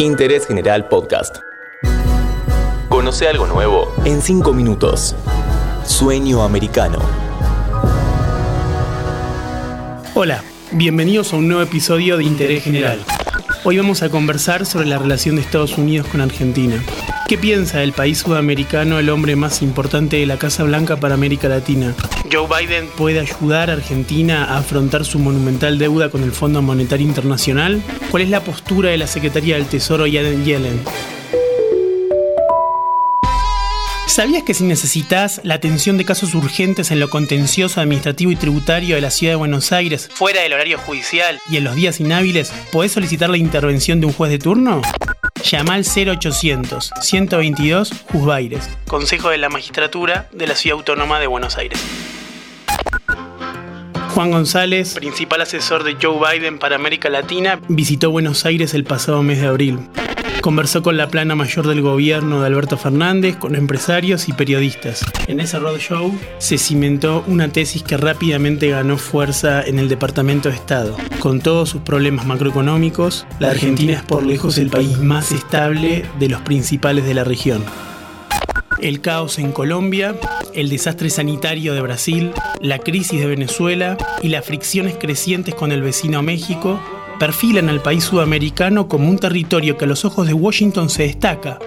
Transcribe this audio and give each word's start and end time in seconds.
Interés 0.00 0.46
General 0.46 0.88
Podcast. 0.88 1.40
Conoce 2.88 3.28
algo 3.28 3.46
nuevo 3.46 3.92
en 4.06 4.22
5 4.22 4.54
minutos. 4.54 5.14
Sueño 5.84 6.42
americano. 6.42 6.98
Hola, 10.14 10.42
bienvenidos 10.72 11.34
a 11.34 11.36
un 11.36 11.48
nuevo 11.48 11.62
episodio 11.62 12.16
de 12.16 12.24
Interés 12.24 12.64
General. 12.64 12.98
Hoy 13.62 13.76
vamos 13.76 14.02
a 14.02 14.08
conversar 14.08 14.64
sobre 14.64 14.86
la 14.86 14.96
relación 14.96 15.36
de 15.36 15.42
Estados 15.42 15.76
Unidos 15.76 16.06
con 16.06 16.22
Argentina. 16.22 16.82
¿Qué 17.30 17.38
piensa 17.38 17.78
del 17.78 17.92
país 17.92 18.18
sudamericano 18.18 18.98
el 18.98 19.08
hombre 19.08 19.36
más 19.36 19.62
importante 19.62 20.16
de 20.16 20.26
la 20.26 20.36
Casa 20.36 20.64
Blanca 20.64 20.96
para 20.96 21.14
América 21.14 21.48
Latina? 21.48 21.94
¿Joe 22.28 22.48
Biden 22.48 22.88
puede 22.88 23.20
ayudar 23.20 23.70
a 23.70 23.74
Argentina 23.74 24.46
a 24.46 24.58
afrontar 24.58 25.04
su 25.04 25.20
monumental 25.20 25.78
deuda 25.78 26.10
con 26.10 26.24
el 26.24 26.32
Fondo 26.32 26.60
Monetario 26.60 27.06
Internacional? 27.06 27.80
¿Cuál 28.10 28.24
es 28.24 28.30
la 28.30 28.40
postura 28.40 28.90
de 28.90 28.96
la 28.96 29.06
Secretaría 29.06 29.54
del 29.54 29.66
Tesoro 29.66 30.06
Janet 30.06 30.42
Yellen? 30.42 30.80
¿Sabías 34.08 34.42
que 34.42 34.52
si 34.52 34.64
necesitas 34.64 35.40
la 35.44 35.54
atención 35.54 35.98
de 35.98 36.04
casos 36.04 36.34
urgentes 36.34 36.90
en 36.90 36.98
lo 36.98 37.10
contencioso 37.10 37.80
administrativo 37.80 38.32
y 38.32 38.36
tributario 38.36 38.96
de 38.96 39.02
la 39.02 39.12
ciudad 39.12 39.34
de 39.34 39.36
Buenos 39.36 39.70
Aires, 39.70 40.08
fuera 40.12 40.42
del 40.42 40.52
horario 40.52 40.78
judicial 40.78 41.38
y 41.48 41.58
en 41.58 41.62
los 41.62 41.76
días 41.76 42.00
inhábiles, 42.00 42.52
podés 42.72 42.90
solicitar 42.90 43.30
la 43.30 43.36
intervención 43.36 44.00
de 44.00 44.06
un 44.06 44.12
juez 44.12 44.32
de 44.32 44.40
turno? 44.40 44.82
Llama 45.44 45.74
al 45.74 45.84
0800 45.84 46.90
122 47.00 47.92
Juzbaires, 48.12 48.68
Consejo 48.86 49.30
de 49.30 49.38
la 49.38 49.48
Magistratura 49.48 50.28
de 50.32 50.46
la 50.46 50.54
Ciudad 50.54 50.78
Autónoma 50.78 51.18
de 51.18 51.26
Buenos 51.26 51.56
Aires. 51.56 51.80
Juan 54.14 54.30
González, 54.32 54.94
principal 54.94 55.40
asesor 55.40 55.84
de 55.84 55.96
Joe 56.00 56.18
Biden 56.18 56.58
para 56.58 56.76
América 56.76 57.08
Latina, 57.08 57.60
visitó 57.68 58.10
Buenos 58.10 58.44
Aires 58.44 58.74
el 58.74 58.84
pasado 58.84 59.22
mes 59.22 59.40
de 59.40 59.46
abril. 59.46 59.78
Conversó 60.40 60.82
con 60.82 60.96
la 60.96 61.08
plana 61.08 61.34
mayor 61.34 61.66
del 61.66 61.82
gobierno 61.82 62.40
de 62.40 62.46
Alberto 62.46 62.78
Fernández, 62.78 63.36
con 63.36 63.54
empresarios 63.54 64.26
y 64.28 64.32
periodistas. 64.32 65.04
En 65.26 65.38
ese 65.38 65.58
roadshow 65.58 66.18
se 66.38 66.56
cimentó 66.56 67.22
una 67.26 67.48
tesis 67.48 67.82
que 67.82 67.98
rápidamente 67.98 68.68
ganó 68.68 68.96
fuerza 68.96 69.62
en 69.62 69.78
el 69.78 69.90
Departamento 69.90 70.48
de 70.48 70.54
Estado. 70.54 70.96
Con 71.18 71.40
todos 71.40 71.68
sus 71.68 71.82
problemas 71.82 72.24
macroeconómicos, 72.24 73.26
la 73.38 73.50
Argentina 73.50 73.92
es 73.92 74.02
por 74.02 74.24
lejos 74.24 74.56
el 74.56 74.70
país 74.70 74.98
más 74.98 75.30
estable 75.30 76.06
de 76.18 76.28
los 76.30 76.40
principales 76.40 77.04
de 77.04 77.14
la 77.14 77.24
región. 77.24 77.62
El 78.78 79.02
caos 79.02 79.38
en 79.38 79.52
Colombia, 79.52 80.14
el 80.54 80.70
desastre 80.70 81.10
sanitario 81.10 81.74
de 81.74 81.82
Brasil, 81.82 82.32
la 82.62 82.78
crisis 82.78 83.20
de 83.20 83.26
Venezuela 83.26 83.98
y 84.22 84.28
las 84.28 84.46
fricciones 84.46 84.96
crecientes 84.98 85.54
con 85.54 85.70
el 85.70 85.82
vecino 85.82 86.22
México 86.22 86.80
perfilan 87.20 87.68
al 87.68 87.82
país 87.82 88.02
sudamericano 88.04 88.88
como 88.88 89.10
un 89.10 89.18
territorio 89.18 89.76
que 89.76 89.84
a 89.84 89.88
los 89.88 90.06
ojos 90.06 90.26
de 90.26 90.32
Washington 90.32 90.88
se 90.88 91.02
destaca, 91.02 91.58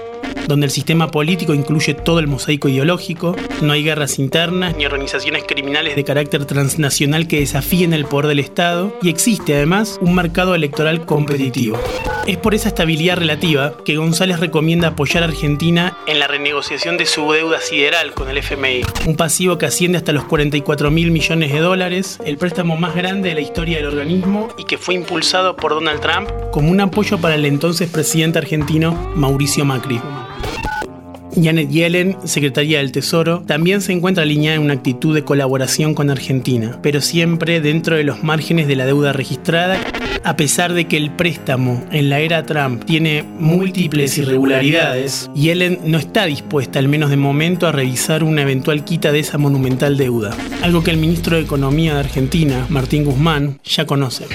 donde 0.48 0.66
el 0.66 0.72
sistema 0.72 1.10
político 1.10 1.54
incluye 1.54 1.94
todo 1.94 2.20
el 2.20 2.28
mosaico 2.28 2.68
ideológico, 2.70 3.36
no 3.62 3.74
hay 3.74 3.84
guerras 3.84 4.20
internas 4.20 4.76
ni 4.76 4.86
organizaciones 4.86 5.44
criminales 5.48 5.96
de 5.96 6.04
carácter 6.04 6.46
transnacional 6.46 7.28
que 7.28 7.40
desafíen 7.40 7.94
el 7.94 8.06
poder 8.06 8.28
del 8.28 8.40
Estado 8.40 8.98
y 9.02 9.10
existe 9.10 9.56
además 9.56 9.98
un 10.02 10.16
mercado 10.16 10.56
electoral 10.56 11.06
competitivo. 11.06 11.80
Es 12.28 12.38
por 12.38 12.56
esa 12.56 12.70
estabilidad 12.70 13.18
relativa 13.18 13.74
que 13.84 13.98
González 13.98 14.40
recomienda 14.40 14.90
apoyar 14.90 15.24
a 15.24 15.28
Argentina 15.28 15.98
en 16.08 16.20
la 16.20 16.28
renegociación 16.28 16.98
de 16.98 17.06
su 17.06 17.30
deuda 17.32 17.60
sideral 17.60 18.14
con 18.14 18.30
el 18.30 18.38
FMI, 18.38 18.82
un 19.06 19.16
pasivo 19.18 19.58
que 19.58 19.66
asciende 19.66 19.98
hasta 19.98 20.14
los 20.14 20.24
44 20.26 20.90
mil 20.90 21.12
millones 21.12 21.52
de 21.52 21.60
dólares, 21.60 22.20
el 22.26 22.38
préstamo 22.38 22.78
más 22.78 22.96
grande 22.96 23.30
de 23.30 23.36
la 23.36 23.42
historia 23.42 23.78
del 23.78 23.88
organismo 23.88 24.50
y 24.58 24.64
que 24.64 24.78
fue 24.78 24.96
impulsado 24.96 25.56
por 25.56 25.74
Donald 25.74 26.00
Trump 26.00 26.30
como 26.52 26.72
un 26.72 26.80
apoyo 26.80 27.18
para 27.18 27.36
el 27.36 27.46
entonces 27.46 27.90
presidente 27.90 28.40
argentino 28.40 28.94
Mauricio 29.16 29.66
Macri. 29.66 30.00
Janet 31.42 31.70
Yellen, 31.70 32.18
secretaria 32.26 32.80
del 32.80 32.92
Tesoro, 32.92 33.44
también 33.46 33.82
se 33.82 33.92
encuentra 33.92 34.24
alineada 34.24 34.56
en 34.56 34.64
una 34.64 34.74
actitud 34.74 35.14
de 35.16 35.24
colaboración 35.24 35.94
con 35.94 36.10
Argentina, 36.10 36.80
pero 36.82 37.02
siempre 37.02 37.62
dentro 37.62 37.96
de 37.96 38.04
los 38.04 38.24
márgenes 38.24 38.68
de 38.68 38.76
la 38.76 38.86
deuda 38.86 39.14
registrada, 39.14 39.80
a 40.24 40.38
pesar 40.38 40.74
de 40.74 40.86
que 40.86 40.98
el 40.98 41.12
préstamo 41.12 41.84
en 41.92 42.10
la 42.10 42.20
era 42.20 42.44
Trump 42.44 42.86
tiene 42.86 43.24
múltiples 43.24 44.18
irregularidades, 44.18 45.30
Yellen 45.36 45.80
no 45.86 45.98
está 45.98 46.26
dispuesta, 46.26 46.80
al 46.80 46.88
menos 46.88 47.10
de 47.10 47.18
momento, 47.18 47.68
a 47.68 47.72
revisar 47.72 48.24
una 48.24 48.42
eventual 48.42 48.84
quita 48.84 49.12
de 49.12 49.20
esa 49.20 49.38
monumental 49.38 49.98
deuda, 49.98 50.36
algo 50.62 50.84
que 50.84 50.92
el 50.92 50.98
ministro 50.98 51.38
de 51.38 51.44
Economía 51.44 51.94
de 51.94 52.00
Argentina, 52.00 52.66
Martín 52.70 53.04
Guzmán, 53.06 53.60
ya 53.64 53.86
conoce. 53.86 54.26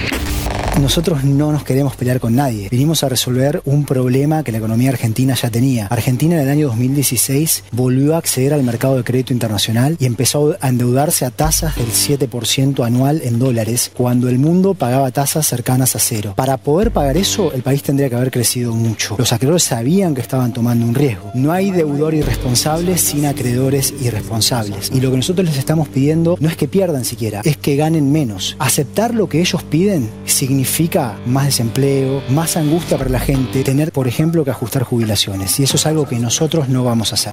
Nosotros 0.81 1.25
no 1.25 1.51
nos 1.51 1.65
queremos 1.65 1.97
pelear 1.97 2.21
con 2.21 2.37
nadie. 2.37 2.69
Vinimos 2.71 3.03
a 3.03 3.09
resolver 3.09 3.61
un 3.65 3.85
problema 3.85 4.45
que 4.45 4.53
la 4.53 4.59
economía 4.59 4.91
argentina 4.91 5.35
ya 5.35 5.51
tenía. 5.51 5.89
Argentina 5.89 6.37
en 6.37 6.43
el 6.43 6.49
año 6.49 6.69
2016 6.69 7.65
volvió 7.73 8.15
a 8.15 8.19
acceder 8.19 8.55
al 8.55 8.63
mercado 8.63 8.97
de 8.97 9.03
crédito 9.03 9.33
internacional 9.33 9.97
y 9.99 10.07
empezó 10.07 10.57
a 10.61 10.69
endeudarse 10.69 11.25
a 11.25 11.31
tasas 11.31 11.75
del 11.75 11.89
7% 11.89 12.87
anual 12.87 13.23
en 13.25 13.41
dólares, 13.41 13.91
cuando 13.93 14.29
el 14.29 14.39
mundo 14.39 14.75
pagaba 14.75 15.11
tasas 15.11 15.49
cercanas 15.49 15.97
a 15.97 15.99
cero. 15.99 16.35
Para 16.37 16.57
poder 16.59 16.93
pagar 16.93 17.17
eso, 17.17 17.53
el 17.53 17.63
país 17.63 17.83
tendría 17.83 18.09
que 18.09 18.15
haber 18.15 18.31
crecido 18.31 18.73
mucho. 18.73 19.17
Los 19.19 19.33
acreedores 19.33 19.65
sabían 19.65 20.15
que 20.15 20.21
estaban 20.21 20.53
tomando 20.53 20.87
un 20.87 20.95
riesgo. 20.95 21.33
No 21.35 21.51
hay 21.51 21.73
deudor 21.73 22.15
irresponsable 22.15 22.99
sin 22.99 23.27
acreedores 23.27 23.93
irresponsables. 24.01 24.93
Y 24.95 25.01
lo 25.01 25.11
que 25.11 25.17
nosotros 25.17 25.45
les 25.45 25.59
estamos 25.59 25.89
pidiendo 25.89 26.37
no 26.39 26.49
es 26.49 26.57
que 26.57 26.69
pierdan 26.69 27.05
siquiera, 27.05 27.41
es 27.45 27.57
que 27.57 27.75
ganen 27.75 28.13
menos. 28.13 28.55
Aceptar 28.61 29.13
lo 29.13 29.29
que 29.29 29.41
ellos 29.41 29.65
piden 29.65 30.09
significa 30.25 30.68
significa 30.69 31.19
más 31.27 31.47
desempleo, 31.47 32.23
más 32.29 32.57
angustia 32.57 32.99
para 32.99 33.11
la 33.11 33.19
gente, 33.19 33.65
tener, 33.65 33.91
por 33.91 34.07
ejemplo, 34.07 34.45
que 34.45 34.51
ajustar 34.51 34.85
jubilaciones. 34.85 35.59
Y 35.59 35.65
eso 35.65 35.77
es 35.77 35.87
algo 35.87 36.07
que 36.07 36.19
nosotros 36.19 36.69
no 36.69 36.85
vamos 36.85 37.13
a 37.13 37.15
hacer. 37.15 37.33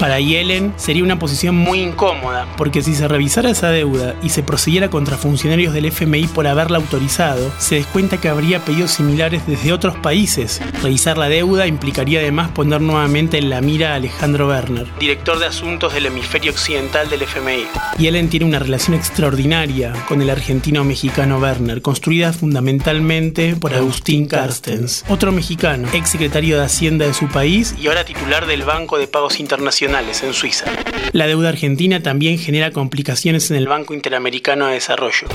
Para 0.00 0.18
Yellen 0.18 0.72
sería 0.78 1.04
una 1.04 1.18
posición 1.18 1.54
muy 1.54 1.80
incómoda, 1.80 2.46
porque 2.56 2.82
si 2.82 2.94
se 2.94 3.06
revisara 3.06 3.50
esa 3.50 3.68
deuda 3.68 4.16
y 4.22 4.30
se 4.30 4.42
procediera 4.42 4.88
contra 4.88 5.18
funcionarios 5.18 5.74
del 5.74 5.84
FMI 5.84 6.26
por 6.28 6.46
haberla 6.46 6.78
autorizado, 6.78 7.52
se 7.58 7.74
descuenta 7.74 8.16
que 8.16 8.30
habría 8.30 8.64
pedidos 8.64 8.92
similares 8.92 9.46
desde 9.46 9.74
otros 9.74 9.94
países. 9.96 10.62
Revisar 10.82 11.18
la 11.18 11.28
deuda 11.28 11.66
implicaría 11.66 12.20
además 12.20 12.50
poner 12.52 12.80
nuevamente 12.80 13.36
en 13.36 13.50
la 13.50 13.60
mira 13.60 13.92
a 13.92 13.96
Alejandro 13.96 14.48
Werner, 14.48 14.86
director 14.98 15.38
de 15.38 15.44
asuntos 15.44 15.92
del 15.92 16.06
hemisferio 16.06 16.52
occidental 16.52 17.10
del 17.10 17.20
FMI. 17.20 17.66
Yellen 17.98 18.30
tiene 18.30 18.46
una 18.46 18.58
relación 18.58 18.96
extraordinaria 18.96 19.92
con 20.08 20.22
el 20.22 20.30
argentino 20.30 20.82
mexicano 20.82 21.36
Werner, 21.40 21.82
construida 21.82 22.32
fundamentalmente 22.32 23.54
por 23.54 23.74
Agustín 23.74 24.26
Carstens, 24.26 25.04
otro 25.10 25.30
mexicano, 25.30 25.88
ex 25.92 26.08
secretario 26.08 26.56
de 26.56 26.64
Hacienda 26.64 27.06
de 27.06 27.12
su 27.12 27.28
país 27.28 27.74
y 27.78 27.88
ahora 27.88 28.06
titular 28.06 28.46
del 28.46 28.62
Banco 28.62 28.96
de 28.96 29.06
Pagos 29.06 29.40
Internacionales 29.40 29.89
en 29.92 30.32
Suiza. 30.32 30.66
La 31.12 31.26
deuda 31.26 31.48
argentina 31.48 32.00
también 32.00 32.38
genera 32.38 32.70
complicaciones 32.70 33.50
en 33.50 33.56
el 33.56 33.66
Banco 33.66 33.92
Interamericano 33.92 34.68
de 34.68 34.74
Desarrollo. 34.74 35.26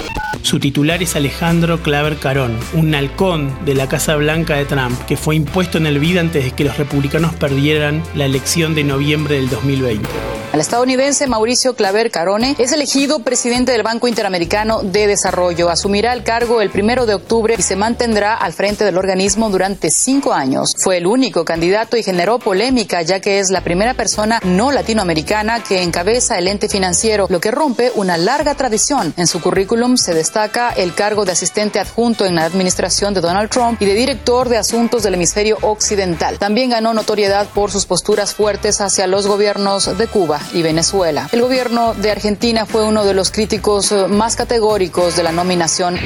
Su 0.43 0.59
titular 0.59 1.03
es 1.03 1.16
Alejandro 1.17 1.81
Claver 1.81 2.17
Carón, 2.17 2.57
un 2.73 2.95
halcón 2.95 3.53
de 3.66 3.75
la 3.75 3.89
Casa 3.89 4.16
Blanca 4.16 4.55
de 4.55 4.66
Trump, 4.66 4.97
que 5.07 5.17
fue 5.17 5.35
impuesto 5.35 5.77
en 5.77 5.88
el 5.88 5.99
BID 5.99 6.17
antes 6.17 6.45
de 6.45 6.51
que 6.51 6.63
los 6.63 6.77
republicanos 6.77 7.35
perdieran 7.35 8.01
la 8.16 8.25
elección 8.25 8.75
de 8.75 8.85
noviembre 8.85 9.35
del 9.35 9.49
2020. 9.49 10.07
El 10.53 10.61
estadounidense 10.61 11.28
Mauricio 11.28 11.75
Claver 11.75 12.11
Carone 12.11 12.56
es 12.57 12.72
elegido 12.72 13.19
presidente 13.19 13.73
del 13.73 13.83
Banco 13.83 14.07
Interamericano 14.07 14.81
de 14.83 15.06
Desarrollo. 15.06 15.69
Asumirá 15.69 16.13
el 16.13 16.23
cargo 16.23 16.61
el 16.61 16.69
primero 16.69 17.06
de 17.06 17.13
octubre 17.13 17.56
y 17.57 17.61
se 17.61 17.75
mantendrá 17.75 18.35
al 18.35 18.53
frente 18.53 18.85
del 18.85 18.97
organismo 18.97 19.50
durante 19.50 19.91
cinco 19.91 20.34
años. 20.34 20.73
Fue 20.78 20.97
el 20.97 21.07
único 21.07 21.44
candidato 21.44 21.97
y 21.97 22.03
generó 22.03 22.39
polémica, 22.39 23.01
ya 23.01 23.19
que 23.19 23.39
es 23.39 23.50
la 23.50 23.66
primera 23.66 23.95
persona 23.95 24.39
no 24.44 24.72
latinoamericana 24.72 25.61
que 25.61 25.84
encabeza 25.84 26.38
el 26.38 26.47
ente 26.47 26.69
financiero, 26.69 27.28
lo 27.29 27.41
que 27.41 27.51
rompe 27.51 27.91
una 27.95 28.17
larga 28.17 28.55
tradición. 28.55 29.13
En 29.17 29.28
su 29.28 29.41
currículum 29.41 29.97
se 29.97 30.13
destaca 30.13 30.69
el 30.69 30.94
cargo 30.94 31.25
de 31.25 31.34
asistente 31.34 31.81
adjunto 31.81 32.25
en 32.25 32.35
la 32.35 32.45
administración 32.45 33.13
de 33.13 33.19
Donald 33.19 33.50
Trump 33.50 33.81
y 33.81 33.85
de 33.85 33.94
director 33.94 34.47
de 34.47 34.58
asuntos 34.58 35.03
del 35.03 35.16
hemisferio 35.16 35.58
occidental. 35.61 36.40
También 36.40 36.69
ganó 36.69 36.93
notoriedad 36.93 37.47
por 37.53 37.72
sus 37.72 37.85
posturas 37.85 38.34
fuertes 38.34 38.79
hacia 38.79 39.05
los 39.05 39.28
gobiernos 39.28 39.97
de 39.97 40.08
Cuba 40.08 40.40
y 40.53 40.61
Venezuela. 40.61 41.29
El 41.31 41.41
gobierno 41.41 41.93
de 41.93 42.11
Argentina 42.11 42.65
fue 42.65 42.83
uno 42.83 43.05
de 43.05 43.13
los 43.13 43.31
críticos 43.31 43.93
más 44.09 44.35
categóricos 44.35 45.15
de 45.15 45.23
la 45.23 45.31
nominación. 45.31 45.99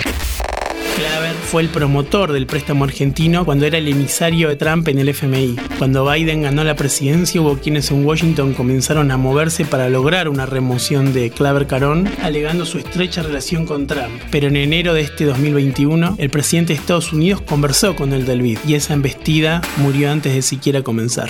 Claver 1.00 1.34
fue 1.34 1.62
el 1.62 1.70
promotor 1.70 2.34
del 2.34 2.46
préstamo 2.46 2.84
argentino 2.84 3.46
cuando 3.46 3.66
era 3.66 3.78
el 3.78 3.88
emisario 3.88 4.50
de 4.50 4.58
Trump 4.58 4.86
en 4.90 5.00
el 5.00 5.08
FMI. 5.08 5.56
Cuando 5.78 6.06
Biden 6.06 6.42
ganó 6.42 6.66
la 6.66 6.76
presidencia 6.76 7.40
hubo 7.40 7.58
quienes 7.58 7.90
en 7.92 8.06
Washington 8.06 8.54
comenzaron 8.54 9.10
a 9.10 9.16
moverse 9.16 9.64
para 9.64 9.88
lograr 9.88 10.28
una 10.28 10.46
remoción 10.46 11.14
de 11.14 11.30
Claver 11.30 11.68
Carón, 11.68 12.10
alegando 12.22 12.66
su 12.66 12.80
estrecha 12.80 13.24
relación 13.24 13.66
con 13.66 13.88
Trump. 13.88 14.22
Pero 14.30 14.50
en 14.50 14.58
enero 14.58 14.94
de 14.94 15.02
este 15.02 15.24
2021, 15.24 16.16
el 16.18 16.30
presidente 16.30 16.74
de 16.74 16.80
Estados 16.80 17.14
Unidos 17.14 17.42
conversó 17.42 17.96
con 17.96 18.12
el 18.12 18.26
del 18.26 18.40
y 18.40 18.74
esa 18.74 18.94
embestida 18.94 19.62
murió 19.78 20.12
antes 20.12 20.34
de 20.34 20.42
siquiera 20.42 20.82
comenzar. 20.82 21.30